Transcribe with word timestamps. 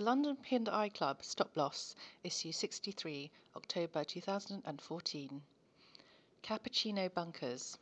The 0.00 0.06
London 0.06 0.36
P&I 0.36 0.88
Club 0.88 1.22
Stop 1.22 1.54
Loss, 1.58 1.94
Issue 2.24 2.52
63, 2.52 3.30
October 3.54 4.02
2014. 4.02 5.42
Cappuccino 6.42 7.12
Bunkers. 7.12 7.76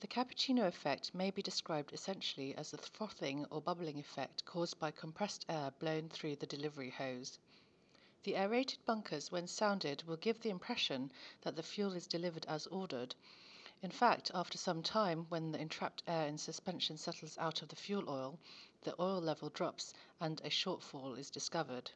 The 0.00 0.08
cappuccino 0.08 0.66
effect 0.66 1.14
may 1.14 1.30
be 1.30 1.40
described 1.40 1.94
essentially 1.94 2.54
as 2.54 2.70
the 2.70 2.76
frothing 2.76 3.46
or 3.46 3.62
bubbling 3.62 3.98
effect 3.98 4.44
caused 4.44 4.78
by 4.78 4.90
compressed 4.90 5.46
air 5.48 5.70
blown 5.78 6.10
through 6.10 6.36
the 6.36 6.44
delivery 6.44 6.90
hose. 6.90 7.38
The 8.24 8.36
aerated 8.36 8.84
bunkers, 8.84 9.32
when 9.32 9.46
sounded, 9.46 10.02
will 10.02 10.18
give 10.18 10.42
the 10.42 10.50
impression 10.50 11.10
that 11.40 11.56
the 11.56 11.62
fuel 11.62 11.94
is 11.94 12.06
delivered 12.06 12.44
as 12.44 12.66
ordered. 12.66 13.14
In 13.80 13.90
fact, 13.90 14.30
after 14.34 14.58
some 14.58 14.82
time, 14.82 15.24
when 15.30 15.52
the 15.52 15.60
entrapped 15.60 16.02
air 16.06 16.26
in 16.26 16.36
suspension 16.36 16.98
settles 16.98 17.38
out 17.38 17.62
of 17.62 17.68
the 17.68 17.76
fuel 17.76 18.10
oil, 18.10 18.38
the 18.82 18.94
oil 19.00 19.20
level 19.20 19.48
drops 19.50 19.92
and 20.20 20.40
a 20.40 20.48
shortfall 20.48 21.18
is 21.18 21.30
discovered. 21.30 21.90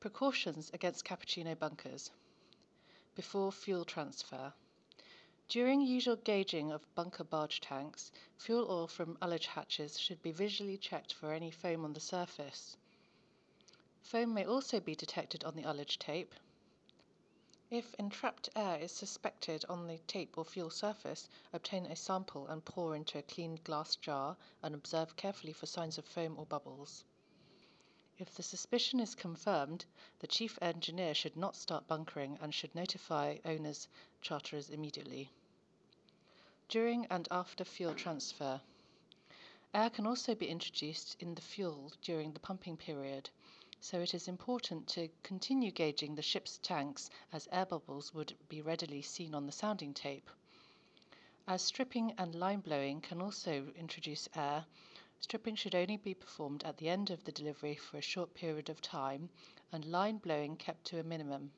Precautions 0.00 0.70
against 0.72 1.04
cappuccino 1.04 1.58
bunkers. 1.58 2.10
Before 3.14 3.50
fuel 3.50 3.84
transfer. 3.84 4.52
During 5.48 5.80
usual 5.80 6.16
gauging 6.16 6.72
of 6.72 6.94
bunker 6.94 7.24
barge 7.24 7.60
tanks, 7.60 8.12
fuel 8.36 8.70
oil 8.70 8.86
from 8.86 9.16
ullage 9.22 9.46
hatches 9.46 9.98
should 9.98 10.22
be 10.22 10.30
visually 10.30 10.76
checked 10.76 11.12
for 11.14 11.32
any 11.32 11.50
foam 11.50 11.84
on 11.84 11.94
the 11.94 12.00
surface. 12.00 12.76
Foam 14.02 14.34
may 14.34 14.44
also 14.44 14.78
be 14.78 14.94
detected 14.94 15.44
on 15.44 15.56
the 15.56 15.64
ullage 15.64 15.98
tape. 15.98 16.34
If 17.70 17.94
entrapped 17.98 18.48
air 18.56 18.78
is 18.80 18.92
suspected 18.92 19.66
on 19.68 19.86
the 19.86 19.98
tape 20.06 20.38
or 20.38 20.44
fuel 20.46 20.70
surface, 20.70 21.28
obtain 21.52 21.84
a 21.84 21.96
sample 21.96 22.46
and 22.46 22.64
pour 22.64 22.96
into 22.96 23.18
a 23.18 23.22
clean 23.22 23.60
glass 23.62 23.94
jar 23.94 24.38
and 24.62 24.74
observe 24.74 25.16
carefully 25.16 25.52
for 25.52 25.66
signs 25.66 25.98
of 25.98 26.06
foam 26.06 26.38
or 26.38 26.46
bubbles. 26.46 27.04
If 28.16 28.34
the 28.34 28.42
suspicion 28.42 29.00
is 29.00 29.14
confirmed, 29.14 29.84
the 30.20 30.26
chief 30.26 30.58
engineer 30.62 31.12
should 31.12 31.36
not 31.36 31.56
start 31.56 31.86
bunkering 31.86 32.38
and 32.40 32.54
should 32.54 32.74
notify 32.74 33.36
owners 33.44 33.86
charterers 34.22 34.70
immediately. 34.70 35.30
During 36.70 37.04
and 37.10 37.28
after 37.30 37.64
fuel 37.64 37.94
transfer. 37.94 38.62
Air 39.74 39.90
can 39.90 40.06
also 40.06 40.34
be 40.34 40.48
introduced 40.48 41.18
in 41.20 41.34
the 41.34 41.42
fuel 41.42 41.92
during 42.00 42.32
the 42.32 42.40
pumping 42.40 42.78
period 42.78 43.28
so 43.80 44.00
it 44.00 44.12
is 44.12 44.28
important 44.28 44.86
to 44.88 45.08
continue 45.22 45.70
gauging 45.70 46.14
the 46.14 46.22
ship's 46.22 46.58
tanks 46.58 47.08
as 47.32 47.48
air 47.52 47.64
bubbles 47.64 48.12
would 48.12 48.34
be 48.48 48.60
readily 48.60 49.00
seen 49.00 49.34
on 49.34 49.46
the 49.46 49.52
sounding 49.52 49.94
tape. 49.94 50.28
As 51.46 51.62
stripping 51.62 52.12
and 52.18 52.34
line 52.34 52.60
blowing 52.60 53.00
can 53.00 53.22
also 53.22 53.72
introduce 53.76 54.28
air, 54.34 54.66
stripping 55.20 55.54
should 55.54 55.74
only 55.74 55.96
be 55.96 56.12
performed 56.12 56.64
at 56.64 56.76
the 56.76 56.88
end 56.88 57.10
of 57.10 57.24
the 57.24 57.32
delivery 57.32 57.74
for 57.74 57.96
a 57.96 58.02
short 58.02 58.34
period 58.34 58.68
of 58.68 58.80
time 58.80 59.30
and 59.72 59.84
line 59.84 60.18
blowing 60.18 60.56
kept 60.56 60.84
to 60.86 61.00
a 61.00 61.04
minimum. 61.04 61.52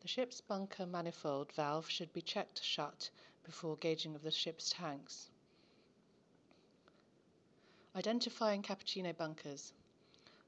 The 0.00 0.08
ship's 0.08 0.40
bunker 0.40 0.86
manifold 0.86 1.52
valve 1.52 1.88
should 1.90 2.12
be 2.12 2.22
checked 2.22 2.62
shut 2.64 3.10
before 3.44 3.76
gauging 3.76 4.14
of 4.14 4.22
the 4.22 4.30
ship's 4.30 4.70
tanks. 4.70 5.28
Identifying 7.94 8.62
cappuccino 8.62 9.16
bunkers. 9.16 9.72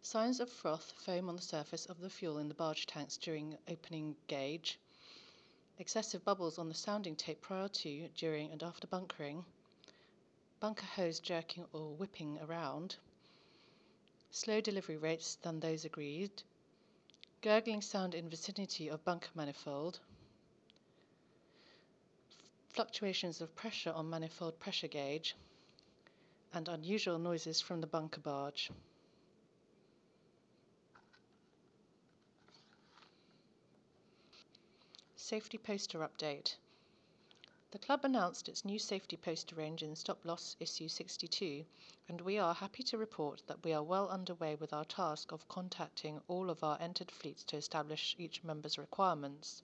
Signs 0.04 0.40
of 0.40 0.50
froth 0.50 0.92
foam 0.98 1.28
on 1.28 1.36
the 1.36 1.42
surface 1.42 1.86
of 1.86 2.00
the 2.00 2.10
fuel 2.10 2.38
in 2.38 2.48
the 2.48 2.54
barge 2.54 2.86
tanks 2.86 3.16
during 3.16 3.56
opening 3.68 4.16
gauge. 4.26 4.80
Excessive 5.78 6.24
bubbles 6.24 6.58
on 6.58 6.68
the 6.68 6.74
sounding 6.74 7.14
tape 7.14 7.40
prior 7.40 7.68
to, 7.68 8.08
during, 8.16 8.50
and 8.50 8.64
after 8.64 8.88
bunkering. 8.88 9.44
Bunker 10.58 10.86
hose 10.86 11.20
jerking 11.20 11.66
or 11.72 11.94
whipping 11.94 12.36
around. 12.40 12.96
Slow 14.32 14.60
delivery 14.60 14.96
rates 14.96 15.36
than 15.36 15.60
those 15.60 15.84
agreed. 15.84 16.42
Gurgling 17.40 17.80
sound 17.80 18.16
in 18.16 18.28
vicinity 18.28 18.88
of 18.88 19.04
bunker 19.04 19.30
manifold. 19.36 20.00
Fluctuations 22.70 23.40
of 23.40 23.54
pressure 23.54 23.92
on 23.92 24.10
manifold 24.10 24.58
pressure 24.58 24.88
gauge. 24.88 25.36
And 26.52 26.68
unusual 26.68 27.20
noises 27.20 27.60
from 27.60 27.80
the 27.80 27.86
bunker 27.86 28.20
barge. 28.20 28.68
Safety 35.24 35.56
Poster 35.56 36.00
Update. 36.00 36.56
The 37.70 37.78
club 37.78 38.04
announced 38.04 38.48
its 38.48 38.64
new 38.64 38.80
safety 38.80 39.16
poster 39.16 39.54
range 39.54 39.84
in 39.84 39.94
Stop 39.94 40.24
Loss 40.24 40.56
issue 40.58 40.88
62, 40.88 41.64
and 42.08 42.20
we 42.20 42.38
are 42.38 42.52
happy 42.52 42.82
to 42.82 42.98
report 42.98 43.40
that 43.46 43.62
we 43.62 43.72
are 43.72 43.84
well 43.84 44.08
underway 44.08 44.56
with 44.56 44.72
our 44.72 44.84
task 44.84 45.30
of 45.30 45.46
contacting 45.46 46.20
all 46.26 46.50
of 46.50 46.64
our 46.64 46.76
entered 46.80 47.08
fleets 47.08 47.44
to 47.44 47.56
establish 47.56 48.16
each 48.18 48.42
member's 48.42 48.78
requirements. 48.78 49.62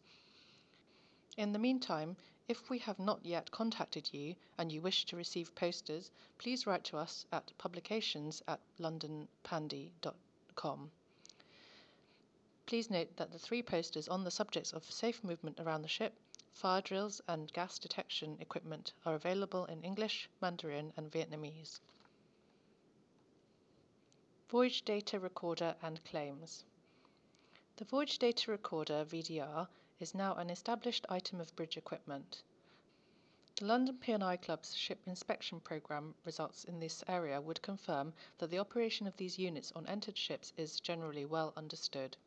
In 1.37 1.53
the 1.53 1.59
meantime, 1.59 2.17
if 2.47 2.71
we 2.71 2.79
have 2.79 3.01
not 3.01 3.27
yet 3.27 3.51
contacted 3.51 4.15
you 4.15 4.37
and 4.59 4.71
you 4.71 4.81
wish 4.81 5.07
to 5.07 5.17
receive 5.17 5.57
posters, 5.57 6.13
please 6.39 6.69
write 6.69 6.85
to 6.85 6.99
us 6.99 7.27
at 7.33 7.51
publications 7.59 8.45
at 8.47 8.61
londonpandi.com. 8.79 10.93
Please 12.69 12.91
note 12.91 13.17
that 13.17 13.33
the 13.33 13.39
three 13.39 13.63
posters 13.63 14.09
on 14.09 14.25
the 14.25 14.31
subjects 14.31 14.75
of 14.75 14.85
safe 14.85 15.25
movement 15.25 15.59
around 15.59 15.81
the 15.81 15.89
ship, 15.89 16.13
fire 16.53 16.83
drills, 16.83 17.19
and 17.27 17.51
gas 17.55 17.79
detection 17.79 18.37
equipment 18.41 18.93
are 19.07 19.15
available 19.15 19.65
in 19.65 19.83
English, 19.83 20.29
Mandarin, 20.43 20.93
and 20.99 21.11
Vietnamese. 21.11 21.81
Voyage 24.51 24.85
Data 24.85 25.19
Recorder 25.19 25.77
and 25.81 26.05
Claims 26.05 26.67
The 27.77 27.87
Voyage 27.87 28.19
Data 28.19 28.51
Recorder 28.51 29.03
VDR 29.03 29.67
is 29.99 30.15
now 30.15 30.35
an 30.35 30.51
established 30.51 31.07
item 31.09 31.41
of 31.41 31.57
bridge 31.57 31.79
equipment. 31.79 32.43
The 33.57 33.65
London 33.65 33.97
P&I 33.97 34.37
Club's 34.37 34.77
ship 34.77 35.01
inspection 35.07 35.59
program 35.61 36.15
results 36.27 36.65
in 36.65 36.81
this 36.81 37.03
area 37.09 37.41
would 37.41 37.63
confirm 37.63 38.13
that 38.37 38.51
the 38.51 38.59
operation 38.59 39.07
of 39.07 39.17
these 39.17 39.39
units 39.39 39.73
on 39.73 39.87
entered 39.87 40.19
ships 40.19 40.53
is 40.59 40.81
generally 40.81 41.25
well 41.25 41.55
understood. 41.57 42.19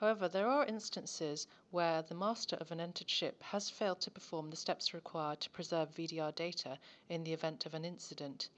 However, 0.00 0.28
there 0.28 0.46
are 0.46 0.64
instances 0.64 1.48
where 1.72 2.02
the 2.02 2.14
master 2.14 2.54
of 2.60 2.70
an 2.70 2.78
entered 2.78 3.10
ship 3.10 3.42
has 3.42 3.68
failed 3.68 4.00
to 4.02 4.12
perform 4.12 4.48
the 4.48 4.54
steps 4.54 4.94
required 4.94 5.40
to 5.40 5.50
preserve 5.50 5.90
VDR 5.92 6.32
data 6.36 6.78
in 7.08 7.24
the 7.24 7.32
event 7.32 7.66
of 7.66 7.74
an 7.74 7.84
incident, 7.84 8.48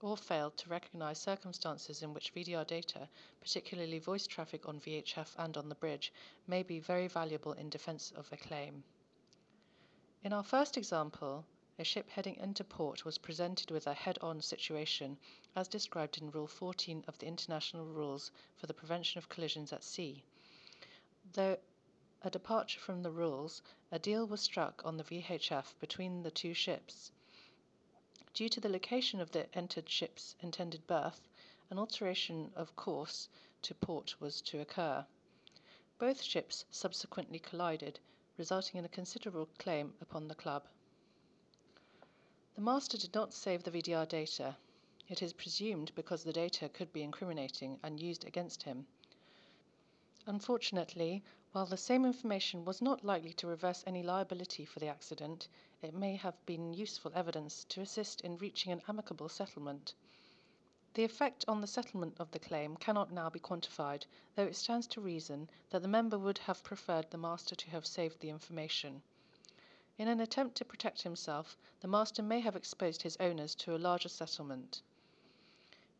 or 0.00 0.16
failed 0.16 0.56
to 0.56 0.70
recognize 0.70 1.18
circumstances 1.20 2.02
in 2.02 2.14
which 2.14 2.32
VDR 2.32 2.66
data, 2.66 3.06
particularly 3.38 3.98
voice 3.98 4.26
traffic 4.26 4.66
on 4.66 4.80
VHF 4.80 5.34
and 5.36 5.58
on 5.58 5.68
the 5.68 5.74
bridge, 5.74 6.10
may 6.46 6.62
be 6.62 6.80
very 6.80 7.06
valuable 7.06 7.52
in 7.52 7.68
defense 7.68 8.10
of 8.12 8.32
a 8.32 8.38
claim. 8.38 8.82
In 10.24 10.32
our 10.32 10.42
first 10.42 10.78
example, 10.78 11.44
a 11.78 11.84
ship 11.84 12.08
heading 12.08 12.36
into 12.36 12.64
port 12.64 13.04
was 13.04 13.18
presented 13.18 13.70
with 13.70 13.86
a 13.86 13.92
head 13.92 14.16
on 14.22 14.40
situation 14.40 15.18
as 15.54 15.68
described 15.68 16.16
in 16.16 16.30
Rule 16.30 16.48
14 16.48 17.04
of 17.06 17.18
the 17.18 17.26
International 17.26 17.84
Rules 17.84 18.30
for 18.56 18.66
the 18.66 18.72
Prevention 18.72 19.18
of 19.18 19.28
Collisions 19.28 19.70
at 19.70 19.84
Sea. 19.84 20.24
Though 21.34 21.58
a 22.22 22.30
departure 22.30 22.80
from 22.80 23.02
the 23.02 23.10
rules, 23.10 23.60
a 23.92 23.98
deal 23.98 24.26
was 24.26 24.40
struck 24.40 24.82
on 24.84 24.96
the 24.96 25.04
VHF 25.04 25.78
between 25.78 26.22
the 26.22 26.30
two 26.30 26.54
ships. 26.54 27.12
Due 28.32 28.48
to 28.48 28.60
the 28.60 28.68
location 28.68 29.20
of 29.20 29.30
the 29.32 29.54
entered 29.54 29.88
ship's 29.90 30.36
intended 30.40 30.86
berth, 30.86 31.28
an 31.70 31.78
alteration 31.78 32.50
of 32.56 32.74
course 32.76 33.28
to 33.62 33.74
port 33.74 34.20
was 34.20 34.40
to 34.40 34.60
occur. 34.60 35.04
Both 35.98 36.22
ships 36.22 36.64
subsequently 36.70 37.38
collided, 37.38 38.00
resulting 38.36 38.78
in 38.78 38.84
a 38.84 38.88
considerable 38.88 39.48
claim 39.58 39.94
upon 40.00 40.28
the 40.28 40.34
club. 40.34 40.66
The 42.54 42.62
master 42.62 42.96
did 42.96 43.14
not 43.14 43.34
save 43.34 43.64
the 43.64 43.70
VDR 43.70 44.08
data. 44.08 44.56
It 45.08 45.22
is 45.22 45.32
presumed 45.32 45.94
because 45.94 46.24
the 46.24 46.32
data 46.32 46.68
could 46.68 46.92
be 46.92 47.02
incriminating 47.02 47.78
and 47.82 48.00
used 48.00 48.24
against 48.24 48.62
him. 48.62 48.86
Unfortunately, 50.28 51.22
while 51.52 51.64
the 51.64 51.78
same 51.78 52.04
information 52.04 52.62
was 52.62 52.82
not 52.82 53.02
likely 53.02 53.32
to 53.32 53.46
reverse 53.46 53.82
any 53.86 54.02
liability 54.02 54.66
for 54.66 54.78
the 54.78 54.86
accident, 54.86 55.48
it 55.80 55.94
may 55.94 56.16
have 56.16 56.34
been 56.44 56.74
useful 56.74 57.10
evidence 57.14 57.64
to 57.70 57.80
assist 57.80 58.20
in 58.20 58.36
reaching 58.36 58.70
an 58.70 58.82
amicable 58.86 59.30
settlement. 59.30 59.94
The 60.92 61.04
effect 61.04 61.46
on 61.48 61.62
the 61.62 61.66
settlement 61.66 62.14
of 62.18 62.30
the 62.30 62.38
claim 62.38 62.76
cannot 62.76 63.10
now 63.10 63.30
be 63.30 63.40
quantified, 63.40 64.04
though 64.34 64.44
it 64.44 64.54
stands 64.54 64.86
to 64.88 65.00
reason 65.00 65.48
that 65.70 65.80
the 65.80 65.88
member 65.88 66.18
would 66.18 66.36
have 66.36 66.62
preferred 66.62 67.10
the 67.10 67.16
master 67.16 67.54
to 67.54 67.70
have 67.70 67.86
saved 67.86 68.20
the 68.20 68.28
information. 68.28 69.00
In 69.96 70.08
an 70.08 70.20
attempt 70.20 70.56
to 70.56 70.64
protect 70.66 71.00
himself, 71.00 71.56
the 71.80 71.88
master 71.88 72.22
may 72.22 72.40
have 72.40 72.54
exposed 72.54 73.00
his 73.00 73.16
owners 73.16 73.54
to 73.54 73.74
a 73.74 73.78
larger 73.78 74.10
settlement. 74.10 74.82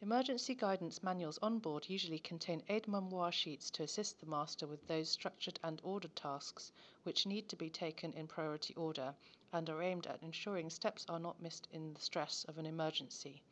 Emergency 0.01 0.55
guidance 0.55 1.03
manuals 1.03 1.39
on 1.43 1.59
board 1.59 1.89
usually 1.91 2.21
contain 2.21 2.63
aide-memoire 2.69 3.33
sheets 3.33 3.69
to 3.69 3.83
assist 3.83 4.21
the 4.21 4.27
master 4.27 4.65
with 4.65 4.87
those 4.87 5.11
structured 5.11 5.59
and 5.65 5.81
ordered 5.83 6.15
tasks 6.15 6.71
which 7.03 7.27
need 7.27 7.49
to 7.49 7.57
be 7.57 7.69
taken 7.69 8.13
in 8.13 8.29
priority 8.29 8.73
order 8.77 9.13
and 9.53 9.69
are 9.69 9.83
aimed 9.83 10.07
at 10.07 10.23
ensuring 10.23 10.71
steps 10.71 11.05
are 11.09 11.19
not 11.19 11.43
missed 11.43 11.67
in 11.73 11.93
the 11.95 12.01
stress 12.01 12.45
of 12.45 12.59
an 12.59 12.67
emergency. 12.67 13.43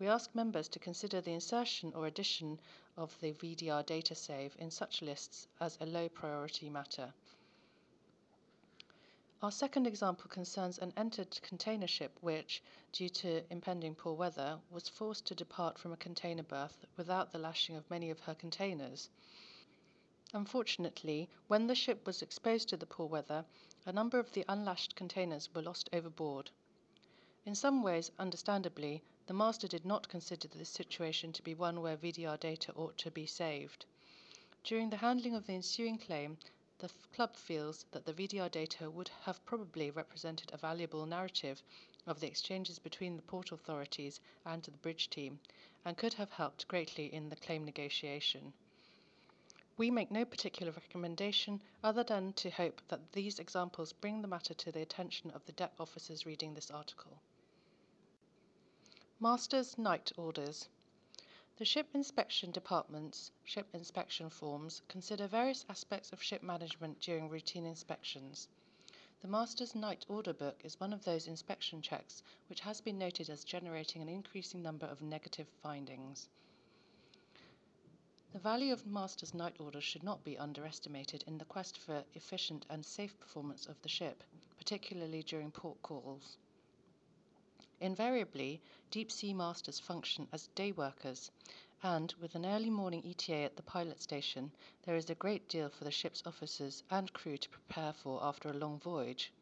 We 0.00 0.08
ask 0.08 0.34
members 0.34 0.68
to 0.70 0.80
consider 0.80 1.20
the 1.20 1.34
insertion 1.34 1.92
or 1.94 2.08
addition 2.08 2.58
of 2.96 3.16
the 3.20 3.32
VDR 3.32 3.86
data 3.86 4.16
save 4.16 4.56
in 4.58 4.72
such 4.72 5.02
lists 5.02 5.46
as 5.60 5.78
a 5.80 5.86
low 5.86 6.08
priority 6.08 6.68
matter. 6.68 7.14
Our 9.44 9.52
second 9.52 9.86
example 9.86 10.30
concerns 10.30 10.78
an 10.78 10.94
entered 10.96 11.38
container 11.42 11.86
ship 11.86 12.16
which, 12.22 12.62
due 12.92 13.10
to 13.10 13.44
impending 13.52 13.94
poor 13.94 14.14
weather, 14.14 14.58
was 14.70 14.88
forced 14.88 15.26
to 15.26 15.34
depart 15.34 15.78
from 15.78 15.92
a 15.92 15.98
container 15.98 16.42
berth 16.42 16.86
without 16.96 17.30
the 17.30 17.38
lashing 17.38 17.76
of 17.76 17.90
many 17.90 18.08
of 18.08 18.20
her 18.20 18.34
containers. 18.34 19.10
Unfortunately, 20.32 21.28
when 21.46 21.66
the 21.66 21.74
ship 21.74 22.06
was 22.06 22.22
exposed 22.22 22.70
to 22.70 22.78
the 22.78 22.86
poor 22.86 23.06
weather, 23.06 23.44
a 23.84 23.92
number 23.92 24.18
of 24.18 24.32
the 24.32 24.46
unlashed 24.48 24.96
containers 24.96 25.54
were 25.54 25.60
lost 25.60 25.90
overboard. 25.92 26.50
In 27.44 27.54
some 27.54 27.82
ways, 27.82 28.10
understandably, 28.18 29.02
the 29.26 29.34
master 29.34 29.68
did 29.68 29.84
not 29.84 30.08
consider 30.08 30.48
this 30.48 30.70
situation 30.70 31.34
to 31.34 31.42
be 31.42 31.54
one 31.54 31.82
where 31.82 31.98
VDR 31.98 32.40
data 32.40 32.72
ought 32.72 32.96
to 32.96 33.10
be 33.10 33.26
saved. 33.26 33.84
During 34.62 34.88
the 34.88 34.96
handling 34.96 35.34
of 35.34 35.46
the 35.46 35.52
ensuing 35.52 35.98
claim, 35.98 36.38
the 36.84 36.92
club 37.14 37.34
feels 37.34 37.86
that 37.92 38.04
the 38.04 38.12
VDR 38.12 38.50
data 38.50 38.90
would 38.90 39.08
have 39.22 39.42
probably 39.46 39.90
represented 39.90 40.50
a 40.52 40.58
valuable 40.58 41.06
narrative 41.06 41.62
of 42.06 42.20
the 42.20 42.26
exchanges 42.26 42.78
between 42.78 43.16
the 43.16 43.22
port 43.22 43.52
authorities 43.52 44.20
and 44.44 44.62
the 44.64 44.70
bridge 44.70 45.08
team 45.08 45.40
and 45.86 45.96
could 45.96 46.12
have 46.12 46.30
helped 46.30 46.68
greatly 46.68 47.06
in 47.06 47.30
the 47.30 47.36
claim 47.36 47.64
negotiation. 47.64 48.52
We 49.78 49.90
make 49.90 50.10
no 50.10 50.26
particular 50.26 50.72
recommendation 50.72 51.62
other 51.82 52.04
than 52.04 52.34
to 52.34 52.50
hope 52.50 52.82
that 52.88 53.12
these 53.12 53.38
examples 53.38 53.94
bring 53.94 54.20
the 54.20 54.28
matter 54.28 54.52
to 54.52 54.70
the 54.70 54.82
attention 54.82 55.30
of 55.30 55.46
the 55.46 55.52
deck 55.52 55.72
officers 55.80 56.26
reading 56.26 56.52
this 56.52 56.70
article. 56.70 57.18
Master's 59.20 59.78
Night 59.78 60.12
Orders 60.18 60.68
the 61.56 61.64
ship 61.64 61.86
inspection 61.94 62.50
department's 62.50 63.30
ship 63.44 63.68
inspection 63.74 64.28
forms 64.28 64.82
consider 64.88 65.28
various 65.28 65.64
aspects 65.68 66.12
of 66.12 66.20
ship 66.20 66.42
management 66.42 67.00
during 67.00 67.28
routine 67.28 67.64
inspections. 67.64 68.48
The 69.22 69.28
Master's 69.28 69.72
Night 69.72 70.04
Order 70.08 70.32
Book 70.32 70.60
is 70.64 70.80
one 70.80 70.92
of 70.92 71.04
those 71.04 71.28
inspection 71.28 71.80
checks 71.80 72.24
which 72.48 72.58
has 72.60 72.80
been 72.80 72.98
noted 72.98 73.30
as 73.30 73.44
generating 73.44 74.02
an 74.02 74.08
increasing 74.08 74.62
number 74.62 74.86
of 74.86 75.00
negative 75.00 75.46
findings. 75.62 76.28
The 78.32 78.40
value 78.40 78.72
of 78.72 78.84
Master's 78.84 79.32
Night 79.32 79.54
Orders 79.60 79.84
should 79.84 80.02
not 80.02 80.24
be 80.24 80.36
underestimated 80.36 81.22
in 81.28 81.38
the 81.38 81.44
quest 81.44 81.78
for 81.78 82.02
efficient 82.14 82.66
and 82.68 82.84
safe 82.84 83.16
performance 83.20 83.66
of 83.66 83.80
the 83.82 83.88
ship, 83.88 84.24
particularly 84.58 85.22
during 85.22 85.52
port 85.52 85.80
calls. 85.82 86.36
Invariably, 87.80 88.60
deep 88.90 89.10
sea 89.10 89.34
masters 89.34 89.80
function 89.80 90.28
as 90.32 90.46
day 90.54 90.70
workers, 90.72 91.30
and 91.82 92.12
with 92.20 92.34
an 92.34 92.46
early 92.46 92.70
morning 92.70 93.02
ETA 93.04 93.34
at 93.44 93.56
the 93.56 93.62
pilot 93.62 94.00
station, 94.00 94.52
there 94.84 94.96
is 94.96 95.10
a 95.10 95.14
great 95.14 95.48
deal 95.48 95.68
for 95.68 95.84
the 95.84 95.90
ship's 95.90 96.22
officers 96.24 96.84
and 96.90 97.12
crew 97.12 97.36
to 97.36 97.48
prepare 97.48 97.92
for 97.92 98.22
after 98.22 98.48
a 98.48 98.54
long 98.54 98.78
voyage. 98.78 99.32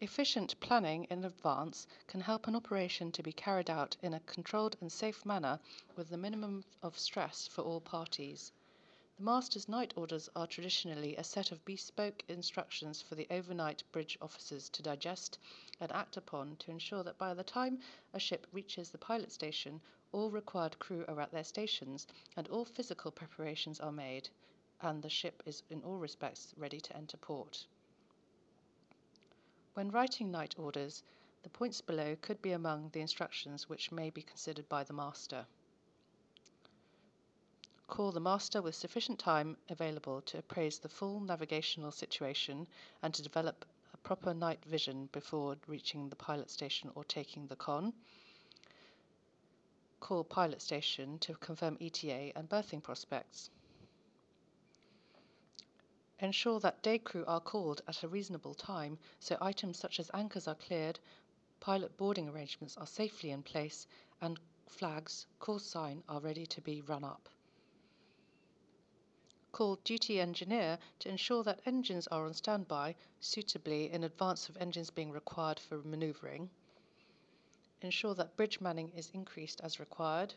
Efficient 0.00 0.60
planning 0.60 1.04
in 1.04 1.24
advance 1.24 1.86
can 2.06 2.20
help 2.20 2.46
an 2.46 2.54
operation 2.54 3.10
to 3.12 3.22
be 3.22 3.32
carried 3.32 3.70
out 3.70 3.96
in 4.02 4.12
a 4.12 4.20
controlled 4.20 4.76
and 4.80 4.92
safe 4.92 5.24
manner 5.24 5.58
with 5.96 6.10
the 6.10 6.18
minimum 6.18 6.64
of 6.82 6.98
stress 6.98 7.48
for 7.48 7.62
all 7.62 7.80
parties. 7.80 8.52
The 9.16 9.22
master's 9.22 9.68
night 9.68 9.94
orders 9.96 10.28
are 10.34 10.48
traditionally 10.48 11.14
a 11.14 11.22
set 11.22 11.52
of 11.52 11.64
bespoke 11.64 12.24
instructions 12.26 13.00
for 13.00 13.14
the 13.14 13.28
overnight 13.30 13.84
bridge 13.92 14.18
officers 14.20 14.68
to 14.70 14.82
digest 14.82 15.38
and 15.78 15.92
act 15.92 16.16
upon 16.16 16.56
to 16.56 16.72
ensure 16.72 17.04
that 17.04 17.16
by 17.16 17.32
the 17.32 17.44
time 17.44 17.78
a 18.12 18.18
ship 18.18 18.44
reaches 18.52 18.90
the 18.90 18.98
pilot 18.98 19.30
station, 19.30 19.80
all 20.10 20.32
required 20.32 20.80
crew 20.80 21.04
are 21.06 21.20
at 21.20 21.30
their 21.30 21.44
stations 21.44 22.08
and 22.36 22.48
all 22.48 22.64
physical 22.64 23.12
preparations 23.12 23.78
are 23.78 23.92
made, 23.92 24.28
and 24.80 25.00
the 25.00 25.08
ship 25.08 25.44
is 25.46 25.62
in 25.70 25.80
all 25.84 25.98
respects 25.98 26.52
ready 26.56 26.80
to 26.80 26.96
enter 26.96 27.16
port. 27.16 27.66
When 29.74 29.92
writing 29.92 30.32
night 30.32 30.58
orders, 30.58 31.04
the 31.44 31.50
points 31.50 31.80
below 31.80 32.16
could 32.20 32.42
be 32.42 32.50
among 32.50 32.88
the 32.88 33.00
instructions 33.00 33.68
which 33.68 33.92
may 33.92 34.10
be 34.10 34.22
considered 34.22 34.68
by 34.68 34.82
the 34.82 34.92
master 34.92 35.46
call 37.86 38.10
the 38.10 38.20
master 38.20 38.62
with 38.62 38.74
sufficient 38.74 39.18
time 39.18 39.56
available 39.68 40.22
to 40.22 40.38
appraise 40.38 40.78
the 40.78 40.88
full 40.88 41.20
navigational 41.20 41.92
situation 41.92 42.66
and 43.02 43.12
to 43.12 43.22
develop 43.22 43.64
a 43.92 43.96
proper 43.98 44.32
night 44.32 44.64
vision 44.64 45.08
before 45.12 45.56
reaching 45.66 46.08
the 46.08 46.16
pilot 46.16 46.50
station 46.50 46.90
or 46.94 47.04
taking 47.04 47.46
the 47.46 47.56
con. 47.56 47.92
Call 50.00 50.24
pilot 50.24 50.62
station 50.62 51.18
to 51.18 51.34
confirm 51.34 51.76
ETA 51.80 52.32
and 52.34 52.48
berthing 52.48 52.80
prospects. 52.80 53.50
Ensure 56.20 56.60
that 56.60 56.82
day 56.82 56.98
crew 56.98 57.24
are 57.26 57.40
called 57.40 57.82
at 57.86 58.02
a 58.02 58.08
reasonable 58.08 58.54
time 58.54 58.98
so 59.20 59.36
items 59.42 59.78
such 59.78 60.00
as 60.00 60.10
anchors 60.14 60.48
are 60.48 60.54
cleared, 60.54 60.98
pilot 61.60 61.94
boarding 61.98 62.28
arrangements 62.30 62.78
are 62.78 62.86
safely 62.86 63.30
in 63.30 63.42
place, 63.42 63.86
and 64.22 64.40
flags, 64.66 65.26
call 65.38 65.58
sign 65.58 66.02
are 66.08 66.20
ready 66.20 66.46
to 66.46 66.60
be 66.62 66.80
run 66.80 67.04
up 67.04 67.28
called 69.54 69.84
duty 69.84 70.20
engineer 70.20 70.76
to 70.98 71.08
ensure 71.08 71.44
that 71.44 71.60
engines 71.64 72.08
are 72.08 72.26
on 72.26 72.34
standby 72.34 72.92
suitably 73.20 73.88
in 73.92 74.02
advance 74.02 74.48
of 74.48 74.56
engines 74.56 74.90
being 74.90 75.12
required 75.12 75.60
for 75.60 75.78
manoeuvring, 75.84 76.50
ensure 77.80 78.16
that 78.16 78.36
bridge 78.36 78.60
manning 78.60 78.90
is 78.96 79.10
increased 79.14 79.60
as 79.60 79.78
required, 79.78 80.34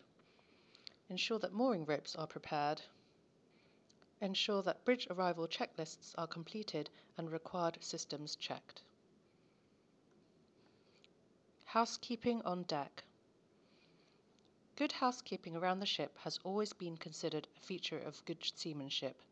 ensure 1.09 1.39
that 1.39 1.51
mooring 1.51 1.83
ropes 1.83 2.15
are 2.15 2.27
prepared, 2.27 2.79
ensure 4.21 4.61
that 4.61 4.85
bridge 4.85 5.07
arrival 5.09 5.47
checklists 5.47 6.13
are 6.15 6.27
completed 6.27 6.87
and 7.17 7.31
required 7.31 7.75
systems 7.81 8.35
checked. 8.35 8.83
Housekeeping 11.65 12.43
on 12.43 12.61
deck. 12.63 13.03
Good 14.77 14.91
housekeeping 14.91 15.55
around 15.55 15.79
the 15.79 15.87
ship 15.87 16.15
has 16.19 16.39
always 16.43 16.71
been 16.71 16.97
considered 16.97 17.47
a 17.57 17.59
feature 17.61 17.97
of 17.97 18.23
good 18.25 18.45
seamanship. 18.53 19.23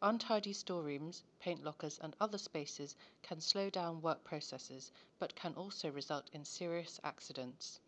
Untidy 0.00 0.52
storerooms, 0.52 1.24
paint 1.40 1.64
lockers, 1.64 1.98
and 1.98 2.14
other 2.20 2.38
spaces 2.38 2.94
can 3.20 3.40
slow 3.40 3.68
down 3.68 4.00
work 4.00 4.22
processes, 4.22 4.92
but 5.18 5.34
can 5.34 5.54
also 5.54 5.90
result 5.90 6.30
in 6.32 6.44
serious 6.44 7.00
accidents. 7.02 7.80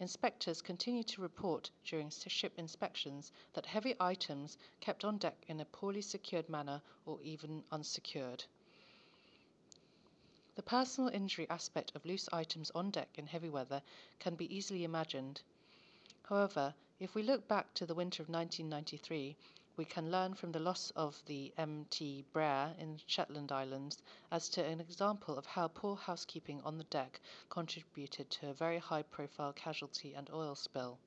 Inspectors 0.00 0.60
continue 0.60 1.04
to 1.04 1.22
report 1.22 1.70
during 1.84 2.10
ship 2.10 2.54
inspections 2.56 3.30
that 3.52 3.66
heavy 3.66 3.94
items 4.00 4.58
kept 4.80 5.04
on 5.04 5.18
deck 5.18 5.44
in 5.46 5.60
a 5.60 5.64
poorly 5.66 6.02
secured 6.02 6.48
manner 6.48 6.82
or 7.04 7.22
even 7.22 7.62
unsecured. 7.70 8.42
The 10.56 10.64
personal 10.64 11.10
injury 11.10 11.48
aspect 11.48 11.92
of 11.94 12.04
loose 12.04 12.28
items 12.32 12.72
on 12.74 12.90
deck 12.90 13.10
in 13.14 13.28
heavy 13.28 13.50
weather 13.50 13.82
can 14.18 14.34
be 14.34 14.52
easily 14.52 14.82
imagined. 14.82 15.42
However, 16.28 16.74
if 16.98 17.14
we 17.14 17.22
look 17.22 17.46
back 17.46 17.72
to 17.74 17.86
the 17.86 17.94
winter 17.94 18.20
of 18.20 18.28
1993, 18.28 19.36
we 19.76 19.84
can 19.84 20.10
learn 20.10 20.34
from 20.34 20.50
the 20.50 20.58
loss 20.58 20.90
of 20.96 21.22
the 21.26 21.52
MT 21.56 22.24
Braer 22.32 22.74
in 22.80 23.00
Shetland 23.06 23.52
Islands 23.52 24.02
as 24.32 24.48
to 24.48 24.64
an 24.64 24.80
example 24.80 25.38
of 25.38 25.46
how 25.46 25.68
poor 25.68 25.94
housekeeping 25.94 26.60
on 26.62 26.78
the 26.78 26.84
deck 26.84 27.20
contributed 27.48 28.28
to 28.30 28.48
a 28.48 28.54
very 28.54 28.78
high 28.78 29.04
profile 29.04 29.52
casualty 29.52 30.14
and 30.14 30.28
oil 30.30 30.56
spill. 30.56 30.98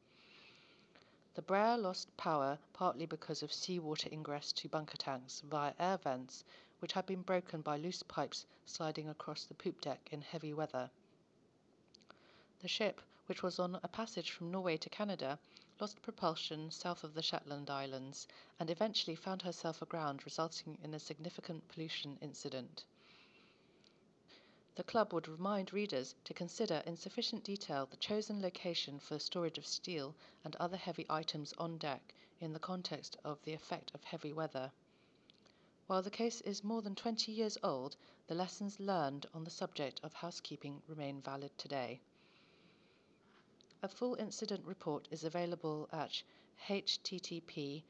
The 1.34 1.42
Braer 1.42 1.78
lost 1.78 2.16
power 2.16 2.58
partly 2.72 3.06
because 3.06 3.44
of 3.44 3.52
seawater 3.52 4.08
ingress 4.14 4.54
to 4.54 4.70
bunker 4.70 4.98
tanks 4.98 5.42
via 5.42 5.74
air 5.80 5.98
vents, 5.98 6.46
which 6.80 6.94
had 6.94 7.06
been 7.06 7.24
broken 7.24 7.60
by 7.60 7.76
loose 7.76 8.04
pipes 8.04 8.46
sliding 8.66 9.10
across 9.10 9.44
the 9.44 9.54
poop 9.54 9.82
deck 9.82 10.08
in 10.14 10.22
heavy 10.22 10.54
weather. 10.54 10.90
The 12.62 12.70
ship 12.70 13.02
which 13.30 13.44
was 13.44 13.60
on 13.60 13.80
a 13.84 13.88
passage 13.88 14.32
from 14.32 14.50
Norway 14.50 14.76
to 14.76 14.90
Canada, 14.90 15.38
lost 15.80 16.02
propulsion 16.02 16.72
south 16.72 17.04
of 17.04 17.14
the 17.14 17.22
Shetland 17.22 17.70
Islands 17.70 18.28
and 18.60 18.72
eventually 18.72 19.16
found 19.16 19.44
herself 19.44 19.84
aground, 19.84 20.26
resulting 20.26 20.80
in 20.84 20.96
a 20.96 21.00
significant 21.00 21.68
pollution 21.68 22.18
incident. 22.22 22.86
The 24.74 24.84
club 24.84 25.14
would 25.14 25.28
remind 25.28 25.72
readers 25.74 26.16
to 26.24 26.34
consider 26.34 26.82
in 26.88 26.98
sufficient 26.98 27.44
detail 27.44 27.86
the 27.86 27.98
chosen 27.98 28.42
location 28.42 28.98
for 28.98 29.20
storage 29.20 29.60
of 29.60 29.68
steel 29.68 30.16
and 30.44 30.56
other 30.56 30.78
heavy 30.78 31.06
items 31.08 31.54
on 31.60 31.78
deck 31.78 32.16
in 32.40 32.52
the 32.52 32.60
context 32.60 33.16
of 33.24 33.44
the 33.44 33.54
effect 33.54 33.92
of 33.94 34.04
heavy 34.04 34.34
weather. 34.34 34.72
While 35.86 36.02
the 36.02 36.10
case 36.10 36.42
is 36.42 36.64
more 36.64 36.82
than 36.82 36.96
20 36.96 37.32
years 37.32 37.60
old, 37.62 37.96
the 38.26 38.34
lessons 38.34 38.80
learned 38.80 39.28
on 39.36 39.44
the 39.44 39.52
subject 39.52 40.00
of 40.02 40.14
housekeeping 40.14 40.82
remain 40.88 41.22
valid 41.22 41.56
today. 41.60 42.02
A 43.82 43.88
full 43.88 44.16
incident 44.16 44.66
report 44.66 45.08
is 45.10 45.24
available 45.24 45.88
at 45.94 46.22
http 46.68 47.84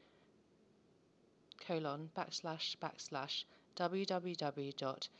colon 1.58 2.10
backslash 2.16 2.76
backslash 2.76 3.42
www.maib.gov.uk 3.76 5.10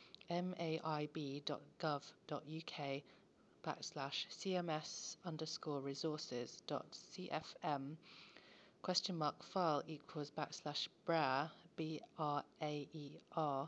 backslash 3.65 4.27
cms 4.29 5.17
underscore 5.25 5.81
resources 5.81 6.63
dot 6.67 6.91
cfm 6.91 7.97
question 8.81 9.17
mark 9.17 9.43
file 9.43 9.83
equals 9.87 10.31
backslash 10.31 10.87
braer 11.05 11.51
b 11.75 11.99
r 12.17 12.45
a 12.61 12.87
e 12.93 13.19
r 13.35 13.67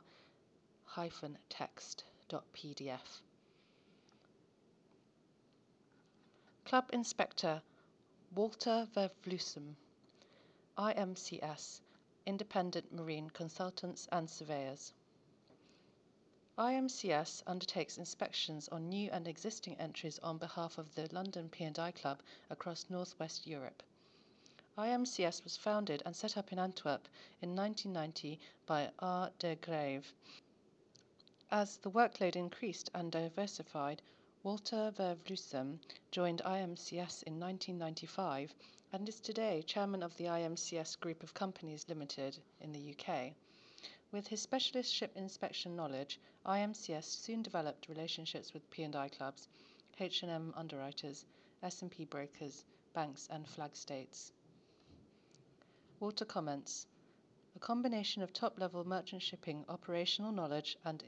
hyphen 0.86 1.38
text 1.50 2.06
dot 2.30 2.46
pdf. 2.54 3.22
Club 6.66 6.90
Inspector 6.94 7.62
Walter 8.34 8.88
Vervloesem, 8.96 9.76
IMCS, 10.78 11.82
Independent 12.26 12.92
Marine 12.92 13.30
Consultants 13.30 14.08
and 14.12 14.30
Surveyors. 14.30 14.94
IMCS 16.58 17.44
undertakes 17.46 17.98
inspections 17.98 18.70
on 18.70 18.88
new 18.88 19.10
and 19.12 19.28
existing 19.28 19.76
entries 19.78 20.20
on 20.20 20.38
behalf 20.38 20.78
of 20.78 20.96
the 20.96 21.08
London 21.12 21.50
P&I 21.50 21.92
Club 21.92 22.22
across 22.50 22.90
northwest 22.90 23.46
Europe. 23.46 23.84
IMCS 24.78 25.44
was 25.44 25.58
founded 25.58 26.02
and 26.06 26.16
set 26.16 26.38
up 26.38 26.52
in 26.52 26.60
Antwerp 26.60 27.08
in 27.42 27.56
1990 27.56 28.40
by 28.66 28.90
R. 29.00 29.32
de 29.38 29.56
Greve. 29.58 30.14
As 31.52 31.78
the 31.78 31.92
workload 31.92 32.36
increased 32.36 32.90
and 32.96 33.12
diversified, 33.12 34.02
Walter 34.44 34.92
Vervloesem 34.98 35.80
joined 36.12 36.42
IMCS 36.46 37.24
in 37.24 37.40
1995 37.40 38.54
and 38.92 39.08
is 39.08 39.22
today 39.22 39.64
chairman 39.66 40.04
of 40.04 40.18
the 40.18 40.26
IMCS 40.26 41.00
Group 41.00 41.24
of 41.24 41.34
Companies 41.34 41.86
Limited 41.88 42.38
in 42.60 42.74
the 42.74 42.94
UK. 42.94 43.32
With 44.12 44.28
his 44.28 44.42
specialist 44.42 44.94
ship 44.94 45.14
inspection 45.16 45.78
knowledge, 45.78 46.20
IMCS 46.46 47.06
soon 47.06 47.42
developed 47.42 47.88
relationships 47.88 48.54
with 48.54 48.70
P&I 48.70 49.08
clubs, 49.08 49.48
H&M 49.98 50.54
underwriters, 50.58 51.24
S&P 51.62 52.04
brokers, 52.04 52.66
banks 52.94 53.30
and 53.32 53.48
flag 53.48 53.74
states. 53.78 54.34
Walter 56.02 56.26
comments, 56.26 56.86
a 57.56 57.60
combination 57.60 58.22
of 58.22 58.34
top-level 58.34 58.86
merchant 58.86 59.22
shipping 59.22 59.64
operational 59.70 60.34
knowledge 60.34 60.78
and 60.84 61.02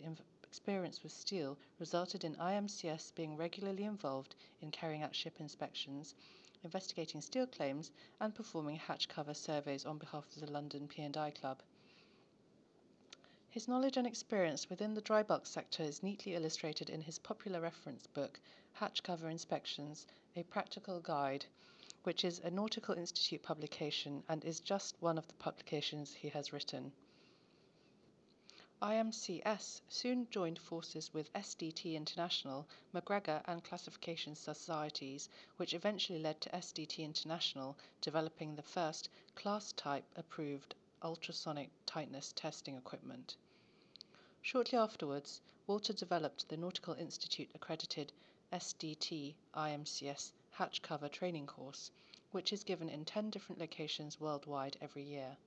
experience 0.55 1.03
with 1.03 1.11
steel 1.11 1.57
resulted 1.79 2.23
in 2.23 2.33
IMCS 2.35 3.13
being 3.13 3.35
regularly 3.35 3.83
involved 3.83 4.35
in 4.61 4.71
carrying 4.71 5.03
out 5.03 5.13
ship 5.13 5.41
inspections, 5.41 6.15
investigating 6.63 7.19
steel 7.19 7.45
claims, 7.45 7.91
and 8.21 8.33
performing 8.33 8.77
hatch 8.77 9.09
cover 9.09 9.33
surveys 9.33 9.85
on 9.85 9.97
behalf 9.97 10.23
of 10.33 10.39
the 10.39 10.49
London 10.49 10.87
P&I 10.87 11.31
Club. 11.31 11.61
His 13.49 13.67
knowledge 13.67 13.97
and 13.97 14.07
experience 14.07 14.69
within 14.69 14.93
the 14.93 15.01
dry 15.01 15.23
bulk 15.23 15.45
sector 15.45 15.83
is 15.83 16.01
neatly 16.01 16.35
illustrated 16.35 16.89
in 16.89 17.01
his 17.01 17.19
popular 17.19 17.59
reference 17.59 18.07
book, 18.07 18.39
Hatch 18.71 19.03
Cover 19.03 19.27
Inspections 19.27 20.07
A 20.37 20.43
Practical 20.43 21.01
Guide, 21.01 21.45
which 22.03 22.23
is 22.23 22.39
a 22.39 22.49
Nautical 22.49 22.95
Institute 22.95 23.43
publication 23.43 24.23
and 24.29 24.45
is 24.45 24.61
just 24.61 24.95
one 25.01 25.17
of 25.17 25.27
the 25.27 25.33
publications 25.33 26.13
he 26.13 26.29
has 26.29 26.53
written. 26.53 26.93
IMCS 28.85 29.81
soon 29.89 30.29
joined 30.29 30.59
forces 30.59 31.11
with 31.11 31.33
SDT 31.33 31.95
International, 31.95 32.67
MacGregor, 32.93 33.41
and 33.45 33.63
Classification 33.63 34.35
Societies, 34.35 35.27
which 35.57 35.73
eventually 35.73 36.19
led 36.19 36.39
to 36.41 36.51
SDT 36.51 36.99
International 36.99 37.75
developing 37.99 38.55
the 38.55 38.61
first 38.61 39.09
class 39.33 39.71
type 39.71 40.05
approved 40.15 40.75
ultrasonic 41.01 41.71
tightness 41.87 42.31
testing 42.33 42.77
equipment. 42.77 43.35
Shortly 44.43 44.77
afterwards, 44.77 45.41
Walter 45.65 45.93
developed 45.93 46.47
the 46.47 46.57
Nautical 46.57 46.93
Institute 46.93 47.49
accredited 47.55 48.13
SDT 48.53 49.33
IMCS 49.55 50.31
hatch 50.51 50.83
cover 50.83 51.09
training 51.09 51.47
course, 51.47 51.89
which 52.31 52.53
is 52.53 52.63
given 52.63 52.89
in 52.89 53.03
10 53.03 53.31
different 53.31 53.59
locations 53.59 54.19
worldwide 54.19 54.77
every 54.79 55.01
year. 55.01 55.37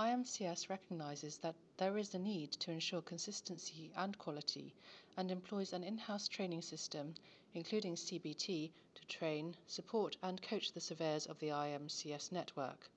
IMCS 0.00 0.70
recognizes 0.70 1.36
that 1.36 1.54
there 1.76 1.98
is 1.98 2.14
a 2.14 2.18
need 2.18 2.52
to 2.52 2.70
ensure 2.70 3.02
consistency 3.02 3.92
and 3.94 4.16
quality 4.16 4.72
and 5.18 5.30
employs 5.30 5.74
an 5.74 5.84
in 5.84 5.98
house 5.98 6.26
training 6.26 6.62
system, 6.62 7.12
including 7.52 7.96
CBT, 7.96 8.70
to 8.94 9.06
train, 9.08 9.54
support, 9.66 10.16
and 10.22 10.40
coach 10.40 10.72
the 10.72 10.80
surveyors 10.80 11.26
of 11.26 11.38
the 11.38 11.48
IMCS 11.48 12.32
network. 12.32 12.88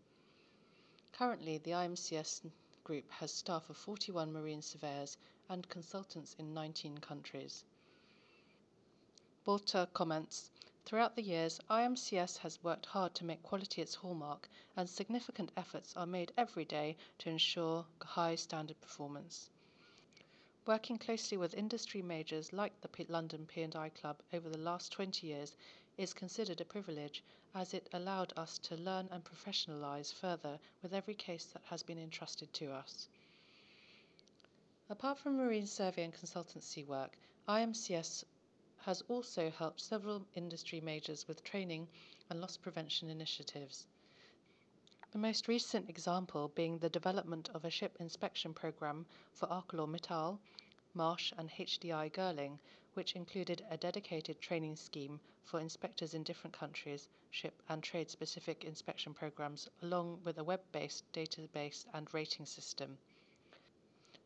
Currently, 1.11 1.57
the 1.57 1.71
IMCS 1.71 2.49
Group 2.85 3.11
has 3.11 3.33
staff 3.33 3.69
of 3.69 3.75
41 3.75 4.31
marine 4.31 4.61
surveyors 4.61 5.17
and 5.49 5.67
consultants 5.67 6.37
in 6.39 6.53
19 6.53 6.99
countries. 6.99 7.65
Walter 9.45 9.89
comments 9.93 10.51
Throughout 10.85 11.15
the 11.15 11.23
years, 11.23 11.61
IMCS 11.69 12.37
has 12.39 12.61
worked 12.61 12.87
hard 12.87 13.15
to 13.15 13.23
make 13.23 13.41
quality 13.41 13.81
its 13.81 13.95
hallmark, 13.95 14.49
and 14.75 14.89
significant 14.89 15.51
efforts 15.55 15.95
are 15.95 16.05
made 16.05 16.33
every 16.35 16.65
day 16.65 16.97
to 17.19 17.29
ensure 17.29 17.85
high 18.01 18.35
standard 18.35 18.79
performance. 18.81 19.49
Working 20.65 20.97
closely 20.97 21.37
with 21.37 21.53
industry 21.53 22.01
majors 22.01 22.51
like 22.51 22.73
the 22.81 23.05
London 23.07 23.45
P&I 23.45 23.89
Club 23.89 24.21
over 24.33 24.49
the 24.49 24.57
last 24.57 24.91
20 24.91 25.25
years 25.25 25.55
is 25.97 26.13
considered 26.13 26.59
a 26.59 26.65
privilege 26.65 27.23
as 27.55 27.73
it 27.73 27.87
allowed 27.93 28.33
us 28.35 28.57
to 28.59 28.75
learn 28.75 29.07
and 29.09 29.23
professionalise 29.23 30.13
further 30.13 30.59
with 30.81 30.93
every 30.93 31.15
case 31.15 31.45
that 31.45 31.63
has 31.65 31.81
been 31.81 31.97
entrusted 31.97 32.51
to 32.53 32.71
us. 32.71 33.07
Apart 34.89 35.17
from 35.17 35.37
marine 35.37 35.65
survey 35.65 36.03
and 36.03 36.13
consultancy 36.13 36.85
work, 36.85 37.17
IMCS 37.47 38.25
has 38.85 39.01
also 39.07 39.49
helped 39.49 39.79
several 39.79 40.25
industry 40.35 40.81
majors 40.81 41.27
with 41.27 41.43
training 41.43 41.87
and 42.29 42.41
loss 42.41 42.57
prevention 42.57 43.09
initiatives. 43.09 43.87
The 45.11 45.19
most 45.19 45.47
recent 45.47 45.89
example 45.89 46.49
being 46.55 46.79
the 46.79 46.89
development 46.89 47.49
of 47.53 47.63
a 47.63 47.69
ship 47.69 47.95
inspection 47.99 48.53
program 48.53 49.05
for 49.31 49.47
ArcelorMittal, 49.47 50.39
Marsh, 50.93 51.31
and 51.37 51.49
HDI 51.49 52.11
Gerling, 52.11 52.57
which 52.93 53.15
included 53.15 53.65
a 53.69 53.77
dedicated 53.77 54.41
training 54.41 54.75
scheme 54.75 55.19
for 55.43 55.59
inspectors 55.59 56.13
in 56.13 56.23
different 56.23 56.57
countries, 56.57 57.07
ship 57.31 57.61
and 57.69 57.81
trade 57.81 58.09
specific 58.09 58.63
inspection 58.63 59.13
programs, 59.13 59.69
along 59.81 60.19
with 60.23 60.37
a 60.39 60.43
web 60.43 60.61
based 60.71 61.03
database 61.13 61.85
and 61.93 62.13
rating 62.13 62.45
system. 62.45 62.97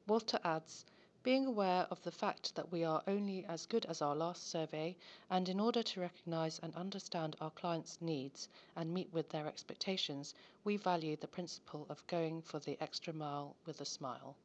Walter 0.08 0.40
adds, 0.44 0.86
being 1.27 1.46
aware 1.46 1.86
of 1.91 2.01
the 2.03 2.12
fact 2.12 2.55
that 2.55 2.72
we 2.72 2.86
are 2.86 3.03
only 3.05 3.43
as 3.50 3.65
good 3.65 3.86
as 3.88 4.01
our 4.01 4.15
last 4.15 4.50
survey, 4.50 4.96
and 5.29 5.50
in 5.50 5.60
order 5.60 5.84
to 5.84 6.00
recognise 6.00 6.57
and 6.63 6.74
understand 6.74 7.36
our 7.41 7.51
clients' 7.51 7.98
needs 8.00 8.48
and 8.77 8.93
meet 8.93 9.12
with 9.12 9.27
their 9.27 9.46
expectations, 9.46 10.34
we 10.63 10.77
value 10.77 11.17
the 11.17 11.27
principle 11.27 11.86
of 11.89 12.07
going 12.07 12.41
for 12.41 12.60
the 12.60 12.81
extra 12.81 13.12
mile 13.12 13.57
with 13.65 13.81
a 13.81 13.86
smile. 13.86 14.38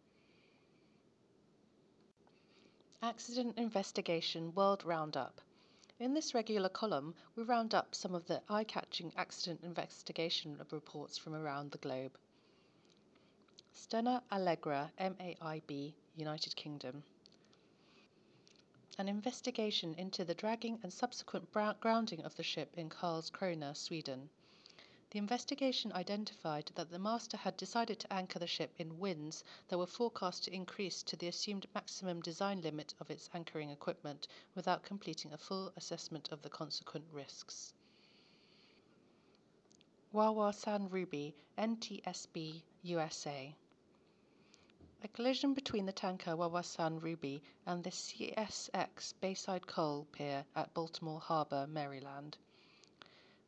Accident 3.00 3.56
Investigation 3.56 4.52
World 4.56 4.82
Roundup. 4.84 5.40
In 6.00 6.14
this 6.14 6.34
regular 6.34 6.68
column, 6.68 7.14
we 7.36 7.44
round 7.44 7.76
up 7.76 7.94
some 7.94 8.12
of 8.12 8.26
the 8.26 8.42
eye 8.48 8.64
catching 8.64 9.12
accident 9.16 9.60
investigation 9.62 10.58
reports 10.72 11.16
from 11.16 11.36
around 11.36 11.70
the 11.70 11.78
globe. 11.78 12.18
Stena 13.72 14.20
Allegra, 14.32 14.90
MAIB, 14.98 15.94
United 16.16 16.54
Kingdom. 16.56 17.02
An 18.98 19.08
investigation 19.08 19.94
into 19.94 20.24
the 20.24 20.34
dragging 20.34 20.78
and 20.82 20.92
subsequent 20.92 21.50
grounding 21.80 22.20
of 22.22 22.36
the 22.36 22.42
ship 22.42 22.76
in 22.76 22.90
Karlskrona, 22.90 23.74
Sweden. 23.74 24.28
The 25.12 25.18
investigation 25.18 25.92
identified 25.92 26.70
that 26.74 26.90
the 26.90 26.98
master 26.98 27.36
had 27.36 27.56
decided 27.56 27.98
to 28.00 28.12
anchor 28.12 28.38
the 28.38 28.46
ship 28.46 28.74
in 28.78 28.98
winds 28.98 29.44
that 29.68 29.76
were 29.76 29.86
forecast 29.86 30.44
to 30.44 30.54
increase 30.54 31.02
to 31.02 31.16
the 31.16 31.28
assumed 31.28 31.66
maximum 31.74 32.20
design 32.22 32.62
limit 32.62 32.94
of 32.98 33.10
its 33.10 33.28
anchoring 33.34 33.68
equipment 33.68 34.26
without 34.54 34.82
completing 34.82 35.32
a 35.32 35.38
full 35.38 35.72
assessment 35.76 36.30
of 36.32 36.40
the 36.40 36.48
consequent 36.48 37.04
risks. 37.10 37.74
Wawasan 40.14 40.90
Ruby, 40.90 41.34
NTSB, 41.58 42.62
USA. 42.82 43.54
A 45.04 45.08
collision 45.08 45.52
between 45.52 45.84
the 45.84 45.92
tanker 45.92 46.36
Wawasan 46.36 47.02
Ruby 47.02 47.42
and 47.66 47.82
the 47.82 47.90
CSX 47.90 49.14
Bayside 49.20 49.66
Coal 49.66 50.06
Pier 50.12 50.46
at 50.54 50.72
Baltimore 50.74 51.18
Harbor, 51.18 51.66
Maryland. 51.66 52.36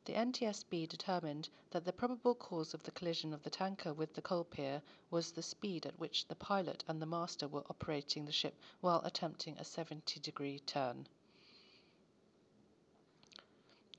The 0.04 0.14
NTSB 0.14 0.88
determined 0.88 1.48
that 1.70 1.84
the 1.84 1.92
probable 1.92 2.34
cause 2.34 2.74
of 2.74 2.82
the 2.82 2.90
collision 2.90 3.32
of 3.32 3.44
the 3.44 3.50
tanker 3.50 3.94
with 3.94 4.14
the 4.14 4.20
coal 4.20 4.42
pier 4.42 4.82
was 5.12 5.30
the 5.30 5.44
speed 5.44 5.86
at 5.86 5.96
which 5.96 6.26
the 6.26 6.34
pilot 6.34 6.82
and 6.88 7.00
the 7.00 7.06
master 7.06 7.46
were 7.46 7.64
operating 7.70 8.24
the 8.24 8.32
ship 8.32 8.58
while 8.80 9.00
attempting 9.04 9.56
a 9.56 9.64
70 9.64 10.18
degree 10.18 10.58
turn. 10.58 11.06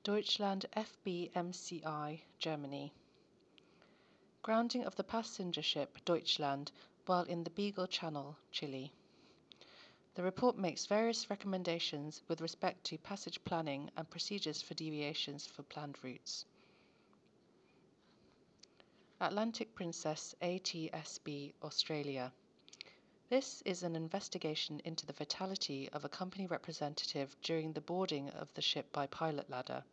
Deutschland 0.04 0.66
FBMCI, 0.76 2.20
Germany. 2.38 2.92
Grounding 4.42 4.84
of 4.84 4.98
the 4.98 5.06
passenger 5.06 5.62
ship 5.62 5.98
Deutschland 6.04 6.74
while 7.06 7.24
in 7.24 7.44
the 7.44 7.50
Beagle 7.50 7.88
Channel, 7.88 8.36
Chile. 8.52 8.92
The 10.16 10.24
report 10.24 10.58
makes 10.58 10.86
various 10.86 11.30
recommendations 11.30 12.22
with 12.28 12.42
respect 12.42 12.84
to 12.86 12.98
passage 12.98 13.44
planning 13.44 13.92
and 13.98 14.10
procedures 14.10 14.62
for 14.62 14.74
deviations 14.74 15.46
for 15.46 15.64
planned 15.64 15.98
routes. 16.04 16.46
Atlantic 19.22 19.76
Princess 19.76 20.36
ATSB 20.42 21.54
Australia. 21.64 22.32
This 23.30 23.62
is 23.66 23.84
an 23.84 23.96
investigation 23.96 24.82
into 24.86 25.06
the 25.06 25.14
fatality 25.14 25.90
of 25.94 26.06
a 26.06 26.10
company 26.10 26.48
representative 26.48 27.36
during 27.42 27.74
the 27.74 27.82
boarding 27.82 28.30
of 28.30 28.54
the 28.54 28.62
ship 28.62 28.92
by 28.92 29.08
pilot 29.08 29.50
ladder. 29.50 29.84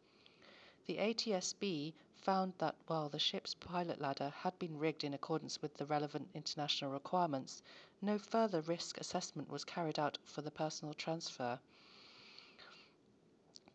The 0.86 0.98
ATSB 0.98 1.94
found 2.22 2.52
that 2.58 2.76
while 2.86 3.08
the 3.08 3.18
ship's 3.18 3.52
pilot 3.54 4.00
ladder 4.00 4.32
had 4.38 4.56
been 4.58 4.78
rigged 4.78 5.02
in 5.02 5.12
accordance 5.12 5.60
with 5.60 5.74
the 5.74 5.86
relevant 5.86 6.28
international 6.34 6.92
requirements, 6.92 7.62
no 8.00 8.16
further 8.16 8.60
risk 8.62 8.98
assessment 8.98 9.50
was 9.50 9.64
carried 9.64 9.98
out 9.98 10.16
for 10.24 10.40
the 10.40 10.50
personal 10.50 10.94
transfer. 10.94 11.58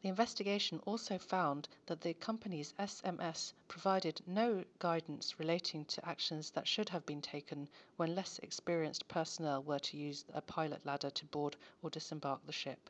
The 0.01 0.10
investigation 0.10 0.80
also 0.86 1.18
found 1.18 1.68
that 1.88 2.00
the 2.00 2.13
company's 2.13 2.74
SMS 2.80 3.51
provided 3.68 4.22
no 4.25 4.63
guidance 4.80 5.39
relating 5.39 5.84
to 5.86 6.08
actions 6.08 6.51
that 6.51 6.68
should 6.68 6.88
have 6.89 7.06
been 7.06 7.22
taken 7.22 7.68
when 7.98 8.16
less 8.16 8.39
experienced 8.39 9.08
personnel 9.10 9.62
were 9.63 9.80
to 9.80 9.98
use 9.98 10.24
a 10.34 10.42
pilot 10.42 10.86
ladder 10.86 11.10
to 11.10 11.25
board 11.25 11.58
or 11.82 11.89
disembark 11.89 12.46
the 12.46 12.54
ship. 12.54 12.89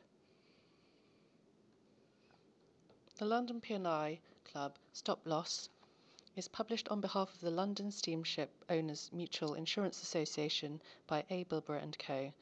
The 3.16 3.24
London 3.24 3.60
P&I 3.60 4.20
Club 4.52 4.78
Stop 4.94 5.20
Loss 5.26 5.68
is 6.34 6.48
published 6.48 6.88
on 6.88 7.02
behalf 7.02 7.34
of 7.34 7.40
the 7.40 7.50
London 7.50 7.90
Steamship 7.90 8.50
Owners 8.70 9.10
Mutual 9.12 9.52
Insurance 9.52 10.02
Association 10.02 10.80
by 11.06 11.24
A. 11.28 11.44
Bilborough 11.44 11.92
& 11.96 11.98
Co. 11.98 12.32